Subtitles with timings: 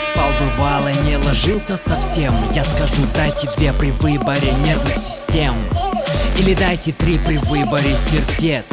[0.00, 2.34] спал бывало, не ложился совсем.
[2.52, 5.54] Я скажу, дайте две при выборе нервных систем.
[6.38, 8.64] Или дайте три при выборе сердец.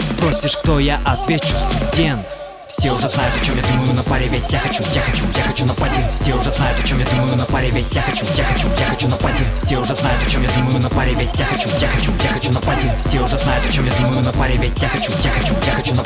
[0.00, 2.26] Спросишь, кто я, отвечу студент.
[2.68, 5.42] Все уже знают, о чем я думаю на паре, ведь я хочу, я хочу, я
[5.42, 8.24] хочу на пати Все уже знают, о чем я думаю на паре, ведь я хочу,
[8.34, 11.14] я хочу, я хочу на пати Все уже знают, о чем я думаю на паре,
[11.14, 13.92] ведь я хочу, я хочу, я хочу на пати Все уже знают, о чем я
[13.92, 16.01] думаю на паре, ведь я хочу, я хочу, я хочу на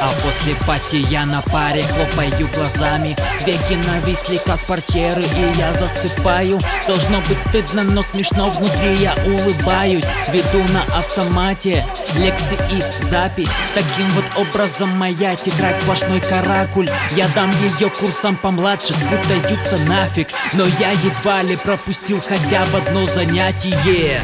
[0.00, 3.16] А после пати я на паре хлопаю глазами.
[3.46, 6.58] Веки нависли как портьеры и я засыпаю.
[6.86, 10.06] Должно быть стыдно, но смешно внутри я улыбаюсь.
[10.32, 13.50] Веду на автомате лекции и запись.
[13.74, 16.88] Таким вот образом моя тетрадь сплошной каракуль.
[17.14, 20.28] Я дам ее курсам помладше, спутаются нафиг.
[20.54, 24.20] Но я едва ли пропустил хотя бы одно занятие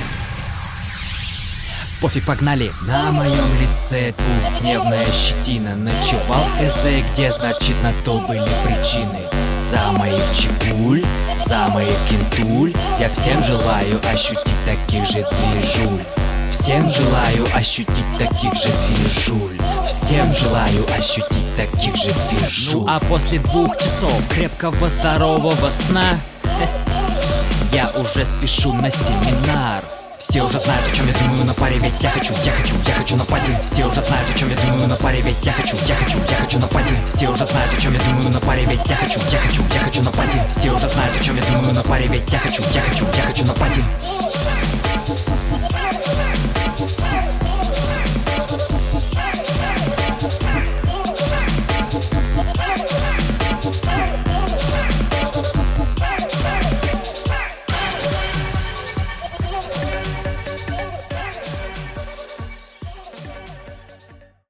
[2.00, 2.70] Пофиг, погнали.
[2.86, 5.74] На моем лице двухдневная щетина.
[5.74, 9.20] Ночевал хз, где значит на то были причины.
[9.58, 11.02] За моих чекуль,
[11.34, 16.04] за моих кентуль Я всем желаю ощутить таких же движуль.
[16.50, 19.58] Всем желаю ощутить таких же движуль.
[19.86, 22.82] Всем желаю ощутить таких же движуль.
[22.82, 26.20] Ну а после двух часов крепкого здорового сна
[27.72, 29.82] Я уже спешу на семинар
[30.28, 32.94] все уже знают, о чем я думаю на паре, ведь я хочу, я хочу, я
[32.94, 33.50] хочу на пати.
[33.62, 36.36] Все уже знают, о чем я думаю на паре, ведь я хочу, я хочу, я
[36.36, 36.94] хочу на пати.
[37.06, 39.80] Все уже знают, о чем я думаю на паре, ведь я хочу, я хочу, я
[39.80, 40.40] хочу на пати.
[40.48, 43.22] Все уже знают, о чем я думаю на паре, ведь я хочу, я хочу, я
[43.22, 43.84] хочу на пати